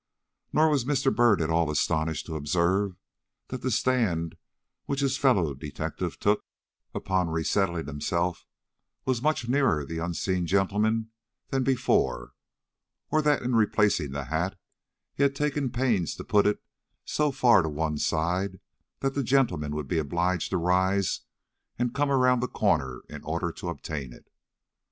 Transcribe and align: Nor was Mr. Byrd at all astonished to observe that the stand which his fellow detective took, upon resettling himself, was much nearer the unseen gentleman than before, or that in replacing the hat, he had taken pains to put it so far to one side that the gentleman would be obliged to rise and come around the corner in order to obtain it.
Nor 0.51 0.69
was 0.69 0.83
Mr. 0.83 1.15
Byrd 1.15 1.43
at 1.43 1.51
all 1.51 1.69
astonished 1.69 2.25
to 2.25 2.35
observe 2.35 2.95
that 3.49 3.61
the 3.61 3.69
stand 3.69 4.35
which 4.85 5.01
his 5.01 5.15
fellow 5.15 5.53
detective 5.53 6.19
took, 6.19 6.43
upon 6.95 7.29
resettling 7.29 7.85
himself, 7.85 8.47
was 9.05 9.21
much 9.21 9.47
nearer 9.47 9.85
the 9.85 9.99
unseen 9.99 10.47
gentleman 10.47 11.11
than 11.49 11.63
before, 11.63 12.31
or 13.11 13.21
that 13.21 13.43
in 13.43 13.53
replacing 13.55 14.09
the 14.09 14.23
hat, 14.23 14.57
he 15.13 15.21
had 15.21 15.35
taken 15.35 15.69
pains 15.69 16.15
to 16.15 16.23
put 16.23 16.47
it 16.47 16.63
so 17.05 17.29
far 17.31 17.61
to 17.61 17.69
one 17.69 17.99
side 17.99 18.59
that 19.01 19.13
the 19.13 19.21
gentleman 19.23 19.75
would 19.75 19.87
be 19.87 19.99
obliged 19.99 20.49
to 20.49 20.57
rise 20.57 21.19
and 21.77 21.93
come 21.93 22.09
around 22.09 22.39
the 22.39 22.47
corner 22.47 23.03
in 23.07 23.21
order 23.23 23.51
to 23.51 23.69
obtain 23.69 24.13
it. 24.13 24.27